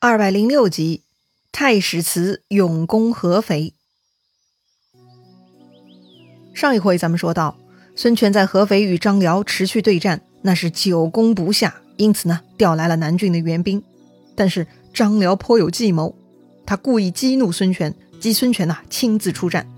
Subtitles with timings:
[0.00, 1.02] 二百零六集，
[1.50, 3.74] 太史慈勇攻合肥。
[6.54, 7.58] 上一回咱们说到，
[7.96, 13.82] 孙权在合肥与张辽持续对战，那是久攻不下，因此呢，调来了南郡的援兵。
[14.36, 16.14] 但是张辽颇有计谋，
[16.64, 19.68] 他故意激怒孙权，激孙权呐亲自出战。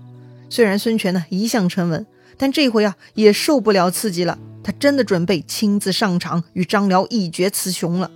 [0.51, 2.05] 虽然孙权呢一向沉稳，
[2.37, 8.11] 但这回啊也受不了刺激了，他真的准备亲自上场与张辽一决雌雄了。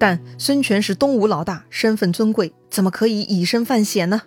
[0.00, 4.22] 但孙权是东吴老大，身份尊贵，怎么可以以身犯险呢？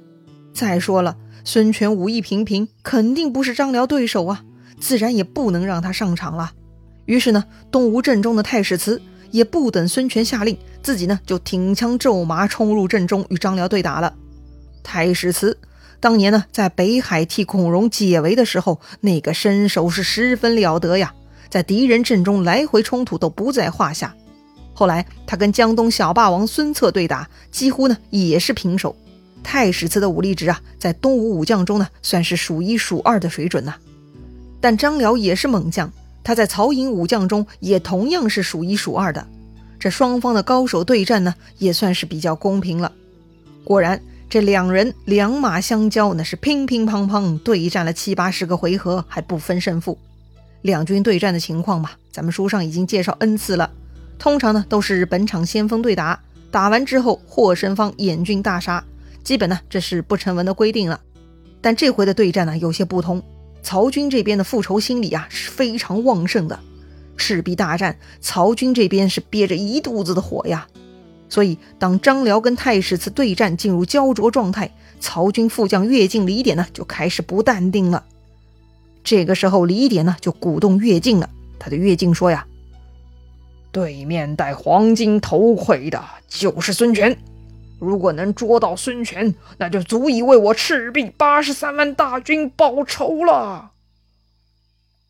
[0.53, 4.44] 再说了，孙权武艺平平，肯定不是张辽对手啊，
[4.80, 6.52] 自然也不能让他上场了。
[7.05, 14.13] 于是呢，东吴阵中的太史慈也不等孙权下令，自己呢就挺枪骤马冲入阵中与张辽对打了。
[14.83, 15.58] 太史慈
[15.99, 21.16] 当年呢在北海替孔融解围的时候，那个身手是十分了得呀，
[21.49, 24.16] 在敌人阵中来回冲突都不在话下。
[24.73, 28.95] 后来，他跟江东小霸王孙策对打，几乎呢也是平手。
[29.43, 33.75] 太史慈的武力值啊，在东吴武将中呢，算是数一数二的水准呐。
[34.59, 35.91] 但张辽也是猛将，
[36.23, 39.27] 他在曹营武将中也同样是数一数二的。
[39.77, 42.91] 这双方的高手对战呢，也算是比较公平了。
[43.65, 49.97] 果然，这两人两马相交，那是乒乒乓乓对战了七八十个回合，还不分胜负。
[50.61, 53.69] 两军对战的情况嘛，咱们书上已经介绍 n 次了。
[54.17, 58.83] 通常呢都是本场先锋对打，打完之后获胜方掩军大杀，
[59.23, 61.00] 基本呢这是不成文的规定了。
[61.61, 63.22] 但这回的对战呢有些不同，
[63.61, 66.59] 曹军这边的复仇心理啊是非常旺盛的。
[67.16, 70.67] 赤壁大战，曹军这边是憋着一肚子的火呀。
[71.30, 78.03] 所以当张辽跟太史慈对战进入焦灼状态，曹军副将乐进、李典呢就开始不淡定了。
[79.03, 82.45] 这个时候，李典呢就鼓动乐进了，他对乐进说呀。
[83.73, 87.17] 对面戴黄金头盔的就是孙权，
[87.80, 93.71] 如果能捉到孙权，那就足以为我赤壁八十三万大军报仇了。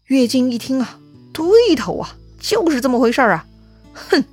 [0.07, 0.97] 乐进一听啊，
[1.33, 3.45] 对头啊，就是这么回事儿啊，
[3.93, 4.23] 哼！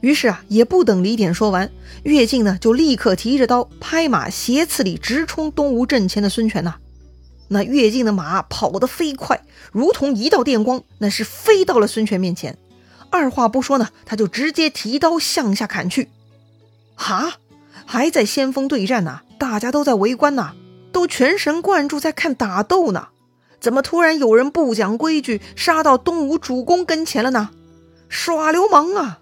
[0.00, 1.70] 于是啊，也不等李典说完，
[2.02, 6.74] 乐进呢就立刻提着刀，拍马斜刺里直冲东吴阵前的孙权呐。
[7.46, 9.40] 那乐进的马跑得飞快，
[9.70, 12.58] 如同一道电光，那是飞到了孙权面前。
[13.10, 16.08] 二话不说呢，他就直接提刀向下砍去。
[16.94, 17.34] 哈，
[17.84, 20.52] 还在先锋对战呢，大家都在围观呢，
[20.92, 23.08] 都全神贯注在看打斗呢。
[23.60, 27.50] 怎么突然有人不讲规矩，杀到东吴主公跟前了呢？
[28.08, 29.18] 耍流氓啊！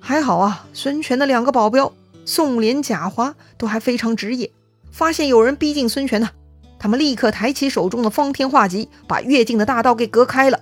[0.00, 1.92] 还好啊，孙权的两个保镖
[2.24, 4.50] 宋濂、贾华都还非常职业，
[4.90, 6.30] 发现有人逼近孙权呢，
[6.78, 10.60] 他们立刻抬起手中的方天画戟，把越境的大道给隔开了。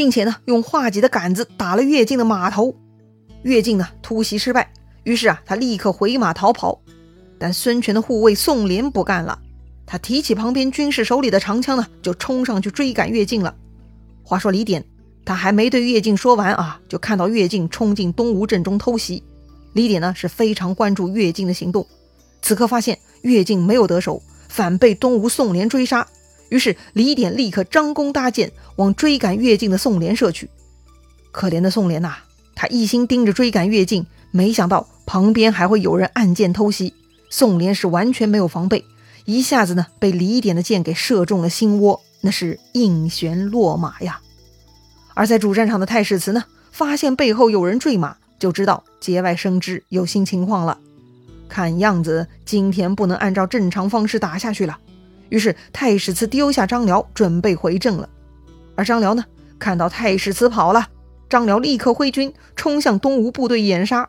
[0.00, 2.74] 并且呢，用画戟的杆子打了乐进的马头，
[3.42, 4.72] 乐进呢突袭失败，
[5.04, 6.80] 于是啊，他立刻回马逃跑。
[7.38, 9.38] 但孙权的护卫宋濂不干了，
[9.84, 13.54] 他提起旁边军士手里的长枪呢，就冲上去追赶乐进了。
[14.22, 14.82] 话说李典，
[15.26, 19.22] 他还没对乐进说完啊，就看到乐进冲进东吴阵中偷袭。
[19.74, 21.86] 李典呢是非常关注乐进的行动，
[22.40, 26.08] 此刻发现乐进没有得手，反被东吴宋濂追杀。
[26.50, 30.50] 于是李典立刻张弓搭箭，往追赶乐进的宋濂射去。
[31.32, 32.16] 可怜的宋濂呐，
[32.54, 36.92] 他一心盯着追赶乐进，没想到旁边还会有人暗箭偷袭。
[37.30, 38.84] 宋濂是完全没有防备，
[39.24, 44.20] 一下子呢被李典的箭给射中了心窝，那是应弦落马呀。
[45.14, 50.78] 而在主战场的太史慈呢，发现背后有人坠马，就知道节外生枝，有新情况了。
[51.48, 54.78] 看样子今天不能按照正常方式打下去了。
[55.30, 58.08] 于是太史慈丢下张辽，准备回阵了。
[58.76, 59.24] 而张辽呢，
[59.58, 60.88] 看到太史慈跑了，
[61.28, 64.08] 张辽立刻挥军冲向东吴部队掩杀。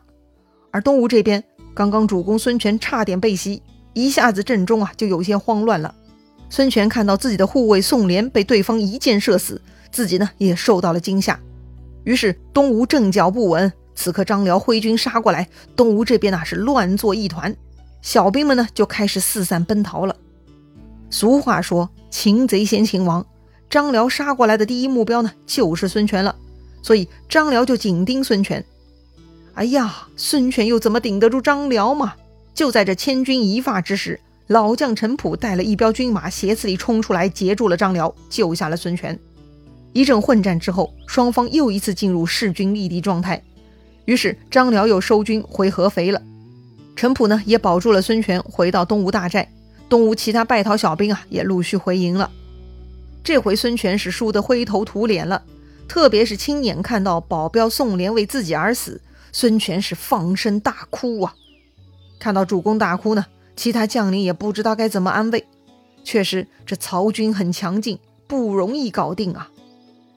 [0.72, 1.44] 而东吴这边，
[1.74, 3.62] 刚刚主公孙权差点被袭，
[3.94, 5.94] 一下子阵中啊就有些慌乱了。
[6.50, 9.62] 孙权看到自己的护卫宋濂被对方一箭射死，
[9.92, 11.40] 自己呢也受到了惊吓。
[12.04, 17.56] 于是东吴阵脚不稳，此刻张辽挥军杀过来，东吴这边啊是乱作一团，
[18.02, 20.16] 小兵们呢就开始四散奔逃了。
[21.12, 23.24] 俗话说：“擒贼先擒王。”
[23.70, 26.36] 张辽杀过来的第一目标呢，就是孙权了。
[26.82, 28.66] 所以张辽就紧盯孙权。
[29.54, 32.16] 哎呀，孙权又怎么顶得住张辽嘛？
[32.54, 39.18] 就在这千钧一发之时，老将陈普带了一彪军马斜刺里冲出来，截住了张辽，救下了孙权。
[39.94, 43.42] 一阵混战之后，双方又一次进入势均力敌状态。
[44.06, 46.22] 于是张辽又收军回合肥了。
[46.96, 49.50] 陈普呢，也保住了孙权，回到东吴大寨。
[49.92, 52.32] 东吴其他败逃小兵啊，也陆续回营了。
[53.26, 55.44] 这回孙权是输得灰头土脸了，
[55.86, 59.02] 特别是亲眼看到保镖宋濂为自己而死，
[59.34, 61.36] 孙权是放声大哭啊！
[62.22, 63.26] 看到主公大哭呢，
[63.58, 65.46] 其他将领也不知道该怎么安慰。
[66.06, 69.52] 确实，这曹军很强劲，不容易搞定啊。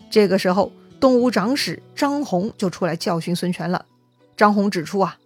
[0.09, 0.70] 这个时候，
[1.00, 3.87] 东吴长史张宏就出来教训孙权了。
[4.37, 5.17] 张宏指出啊，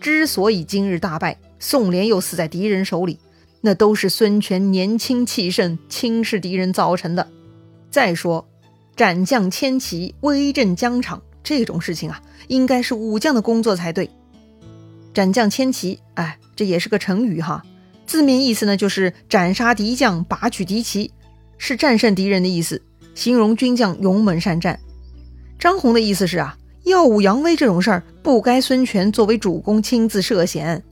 [0.00, 3.18] 之所以今日大败，宋濂又死在敌人手里，
[3.60, 7.28] 那都是孙权年轻气盛，轻视敌人造成的。
[7.90, 8.46] 再说，
[8.94, 14.08] 斩将千骑，威震疆场这种事情啊，应该是武将的工作才对。
[15.12, 17.62] 斩将千骑，哎，这也是个成语哈。
[18.06, 21.10] 字面意思呢，就是斩杀敌将，拔取敌旗，
[21.56, 22.80] 是战胜敌人的意思，
[23.14, 24.78] 形容军将勇猛善战。
[25.58, 30.82] 张宏的意思是啊，耀武扬威这种事儿，不该孙权作为主公亲自涉险。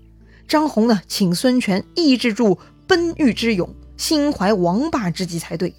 [0.48, 5.74] 张宏呢，请孙权抑制住奔欲之勇，心怀王霸之计才对。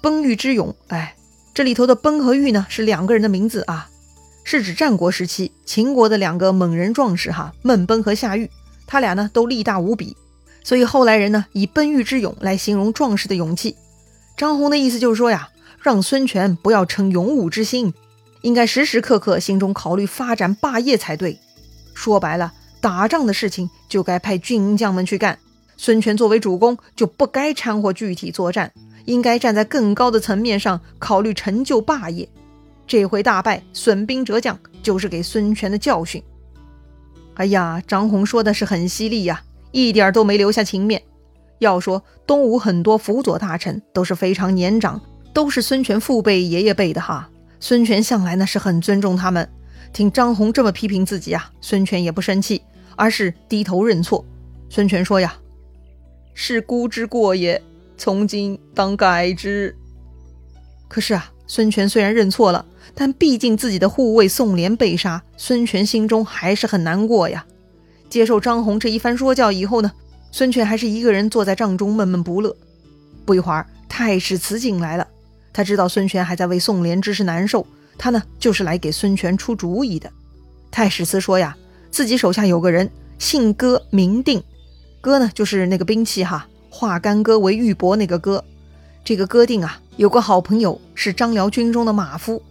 [0.00, 1.14] 奔欲之勇，哎，
[1.54, 3.88] 这里头的奔和欲呢，是两个人的名字啊，
[4.44, 8.50] 是指战国时期秦国的两个猛人壮士哈，孟奔和夏玉，
[8.86, 10.16] 他俩呢都力大无比。
[10.64, 13.76] 所以后来人呢以奔欲之勇来形容壮士的勇气。
[14.36, 15.50] 张宏的意思就是说呀，
[15.80, 17.92] 让孙权不要逞勇武之心，
[18.40, 21.38] 应该时时刻刻心中考虑发展霸业才对。
[21.94, 25.38] 说白了，打仗的事情就该派军将们去干，
[25.76, 28.72] 孙权作为主公就不该掺和具体作战，
[29.04, 32.28] 应该站在更高的层面上考虑成就霸业。
[32.84, 36.20] 这回大败，损兵折将，就是给孙权的教训。
[37.34, 39.40] 哎呀，张宏说的是很犀利呀。
[39.70, 41.00] 一点都没留下情面。
[41.60, 45.00] 要说东吴很多辅佐大臣都是非常年长，
[45.32, 47.30] 都是孙权父辈、爷爷辈的哈。
[47.60, 49.48] 孙权向来呢是很尊重他们。
[49.92, 52.60] 听张宏这么批评自己啊，孙权也不生气，
[52.96, 54.24] 而是低头认错。
[54.68, 55.34] 孙权说呀
[56.34, 57.62] ：“是孤之过也，
[57.96, 59.76] 从今当改之。”
[60.88, 67.44] 可是啊，孙权虽然认错了，但毕竟自己的护卫宋濂被杀，孙权心中还是很难过呀。
[68.08, 69.90] 接受张宏这一番说教以后呢，
[70.30, 72.54] 孙权还是一个人坐在帐中闷闷不乐。
[73.24, 75.06] 不一会儿，太史慈进来了，
[75.52, 77.66] 他知道孙权还在为宋濂之事难受，
[77.96, 80.10] 他呢就是来给孙权出主意的。
[80.70, 81.56] 太史慈说呀，
[81.92, 84.42] 自己手下有个人姓戈名定，
[85.02, 88.42] 戈呢就是那个兵器哈，化干戈为玉帛那个戈。
[89.04, 92.42] 这个戈定啊，有个好朋友是张辽军中的马夫，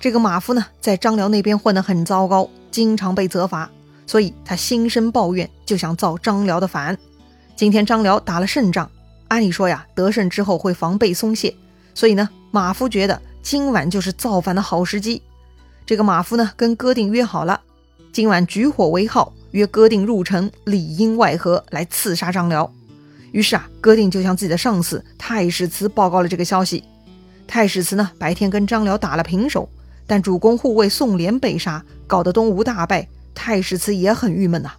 [0.00, 3.70] 这个马夫呢在张辽那边混得很糟糕，经常被责罚。
[4.04, 6.98] 所以他心生抱怨，就想造张辽的反。
[7.54, 8.90] 今天张辽打了胜仗，
[9.28, 11.54] 按理说呀，得胜之后会防备松懈，
[11.94, 15.22] 所以呢，马夫觉得今晚就是造反的好时机。
[15.86, 17.60] 这个马夫呢，跟哥定约好了，
[18.12, 22.72] 今晚举火为号，约哥定入城，里应外合来刺杀张辽。
[23.32, 26.82] 于是啊，哥定就向自己的上司太史慈报告了这个消息。
[27.46, 29.68] 太史慈呢，白天跟张辽打了平手，
[30.06, 33.08] 但主公护卫宋濂被杀，搞得东吴大败。
[33.34, 34.72] 太史慈也很郁闷呐，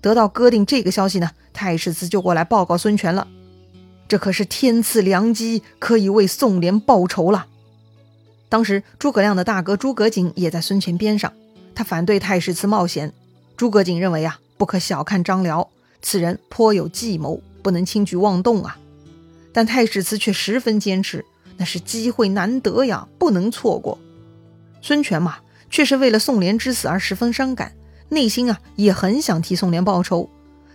[0.00, 3.26] 得到哥定这个消息呢，太史慈就过来报告孙权了。
[4.06, 7.46] 这可是天赐良机，可以为宋濂报仇了。
[8.48, 11.32] 当时诸葛亮的大哥诸葛瑾也在孙权边上，
[11.76, 13.12] 他反对太史慈冒险。
[13.56, 15.70] 诸葛瑾认为啊，不可小看张辽，
[16.02, 18.76] 此人颇有计谋，不能轻举妄动啊。
[19.52, 21.24] 但太史慈却十分坚持，
[21.56, 23.98] 那是机会难得呀，不能错过。
[24.82, 25.36] 孙权嘛，
[25.70, 27.72] 却是为了宋濂之死而十分伤感。
[28.08, 30.30] 内心啊也很想替宋濂报仇。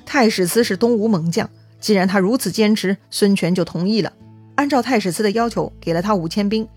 [0.06, 1.49] 太史慈是东吴猛将，
[1.80, 4.14] 既然他如此坚持，孙权就同意了。
[4.56, 6.68] 按照太史慈的要求，给了他五千兵，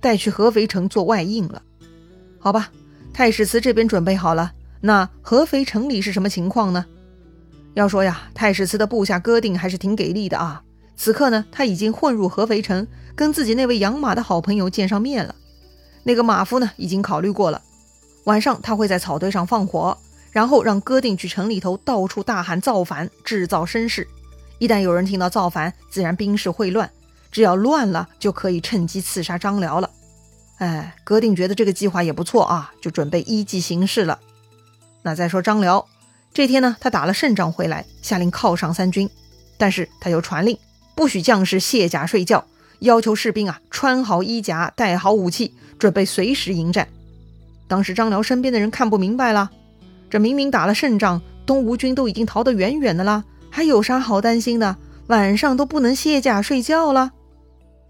[0.00, 1.62] 带去合肥城做外应了。
[2.38, 2.70] 好吧，
[3.14, 6.84] 太史慈这边准备好了，那合肥城里是什么情况呢？
[7.74, 10.60] 要说呀，太史慈的部下哥定还是挺给力的啊。
[10.96, 15.32] 此刻呢，他已经混入合肥城，跟自己那位养马的好朋友见上面了。
[16.02, 17.62] 那个马夫呢，已经考虑过了。
[18.24, 19.96] 晚上他会在草堆上放火，
[20.32, 24.08] 然后让哥定去城里头到处大喊造反，制造声势。
[24.58, 26.90] 一旦有人听到造反，自然兵士会乱。
[27.30, 29.88] 只要乱了，就可以趁机刺杀张辽了。
[30.58, 34.20] 哎，哥定觉得这个计划也不错啊，就准备依计行事了。
[35.02, 35.86] 那再说张辽，
[36.32, 39.10] 这天呢，他打了胜仗回来，下令犒赏三军，
[39.58, 40.56] 但是他又传令
[40.94, 42.44] 不许将士卸甲睡觉，
[42.78, 46.88] 要求士兵啊穿好衣甲，带好武器，准备随时迎战。
[47.66, 49.50] 当时张辽身边的人看不明白了，
[50.08, 54.76] 这明明打了胜仗，东吴军都已经逃得远远的了，还有啥好担心的？
[55.08, 57.12] 晚上都不能卸甲睡觉了。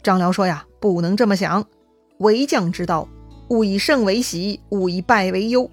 [0.03, 1.65] 张辽说呀，不能这么想，
[2.19, 3.09] 为将之道，
[3.49, 5.71] 勿以胜为喜，勿以败为忧。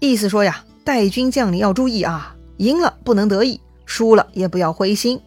[0.00, 5.20] 意思说呀，带军将领要注意啊，赢了不能得意，输了也不要灰心。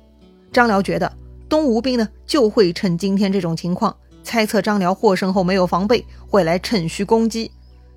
[0.51, 1.11] 张辽觉得
[1.47, 7.51] 东吴兵呢就会趁今天这种情况，猜测张辽获胜后没有防备，会来趁虚攻击。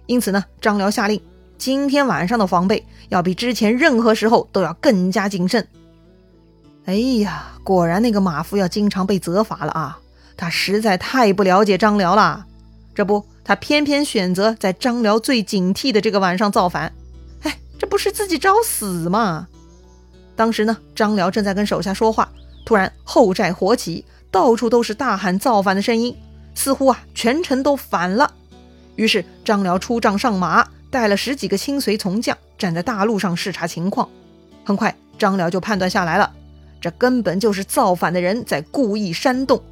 [0.07, 1.21] 因此呢，张辽下令
[1.59, 5.67] 今天晚上的防备要比之前任何时候都要更加谨慎。
[6.85, 9.99] 哎呀，果然那个马夫要经常被责罚了啊！
[10.39, 12.47] 他实在太不了解张辽了。
[12.95, 16.91] 这不，他偏偏选择在张辽最警惕的这个晚上造反。
[17.43, 19.49] 哎，这不是自己找死吗？
[20.35, 22.31] 当时呢，张辽正在跟手下说话，
[22.65, 26.17] 突然后寨火起，到处都是大喊造反的声音，
[26.55, 28.33] 似乎啊全城都反了。
[28.97, 30.67] 于是张辽出帐上马。
[30.91, 34.09] 带了十几个亲随从将，站在大路上视察情况。
[34.65, 36.33] 很快，张辽就判断下来了，
[36.81, 39.63] 这根本就是造反的人在故意煽动。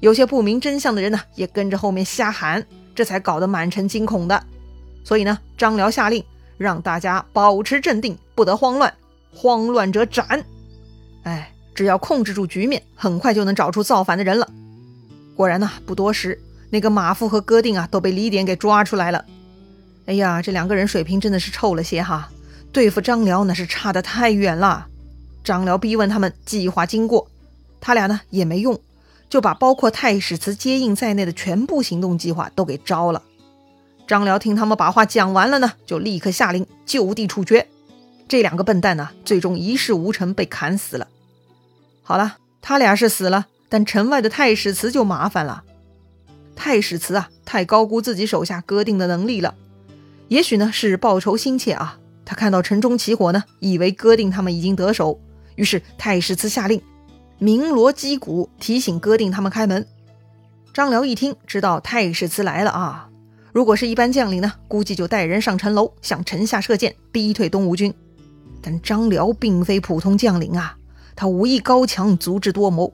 [0.00, 2.64] 有些不明真相的人呢，也跟着后面瞎喊，
[2.94, 4.42] 这才搞得满城惊恐的。
[5.04, 6.22] 所以呢，张辽下令
[6.56, 8.92] 让大家保持镇定，不得慌乱，
[9.34, 10.44] 慌乱者斩。
[11.24, 14.48] 哎，只要控制住局面，很快就能找出造反的人了。
[15.34, 16.40] 果然呢，不多时，
[16.70, 19.24] 那个马夫和戈定啊，都被李典给抓出来了。
[20.06, 22.30] 哎呀，这两个人水平真的是臭了些哈！
[22.72, 24.86] 对付张辽那是差得太远了。
[25.42, 27.30] 张辽逼问他们计划经过，
[27.80, 28.78] 他俩呢也没用，
[29.28, 33.22] 就把包括太史慈接应在内的全部行动计划都给招了。
[34.06, 37.68] 张辽听他们把话讲完了呢，就立刻下令就地处决。
[38.26, 41.08] 这两个笨蛋呢，最终一事无成，被砍死了。
[42.02, 45.62] 好了，他俩是死了，但城外的太史慈就麻烦了。
[46.56, 49.54] 太史慈啊，太高估自己手下戈定的能力了。
[50.28, 55.20] 也许呢是报仇心切啊，他看到城中起火呢，以为戈定他们已经得手，
[55.56, 56.80] 于是太史慈下令
[57.40, 59.86] 鸣锣击鼓，提醒戈定他们开门。
[60.74, 63.08] 张辽一听，知道太史慈来了啊。
[63.52, 67.94] 如果是一般将领呢，估计就带人上城楼，向城下射箭，逼退东吴军。
[68.60, 70.76] 但张辽并非普通将领啊，
[71.14, 72.92] 他武艺高强，足智多谋。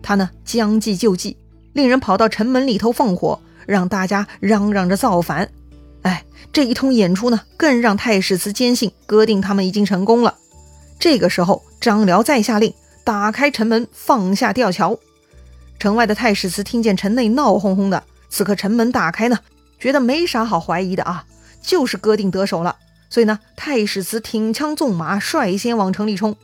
[0.00, 1.36] 他呢将计就计，
[1.72, 5.50] 令人跑到城门里头放火，让大家嚷嚷着造反。
[6.02, 10.36] 哎，这一通演出呢，更让太史慈坚信戈定他们已经成功了。
[11.00, 12.72] 这个时候，张辽再下令
[13.04, 14.98] 打开城门，放下吊桥。
[15.78, 19.38] 城外的太史慈听见城内闹哄哄的，此刻城门打开呢，
[19.78, 21.24] 觉得没啥好怀疑的啊，
[21.60, 22.76] 就是戈定得手了。
[23.10, 26.36] 所以呢，太史慈挺枪纵马，率先往城里冲。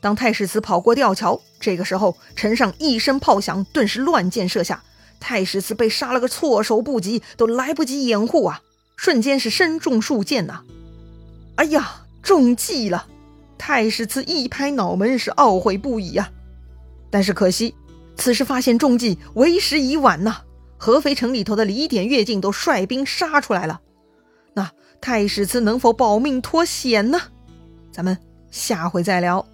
[0.00, 4.82] 当太史慈跑过吊桥，这个时候城上一声炮响，顿时乱箭射下。
[5.20, 8.62] 太史慈被杀了个措手不及，都来不及掩护啊！
[8.96, 10.62] 瞬间是身中数箭呐！
[11.56, 13.06] 哎呀，中计了！
[13.60, 16.30] 太史慈一拍脑门，是懊悔不已呀。
[17.10, 17.74] 但是可惜，
[18.16, 20.38] 此时发现中计为时已晚呐！
[20.78, 23.82] 合肥城里头的李典、乐进都率兵杀出来了。
[24.54, 27.20] 那太史慈能否保命脱险呢？
[27.92, 28.16] 咱们
[28.50, 29.46] 下回再聊。